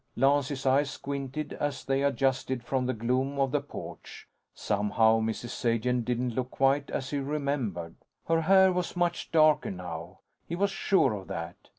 [0.15, 4.27] Lance's eyes squinted, as they adjusted from the gloom of the porch.
[4.51, 5.49] Somehow, Mrs.
[5.49, 7.93] Sagen didn't look quite as he remembered.
[8.25, 11.67] Her hair was much darker now; he was sure of that.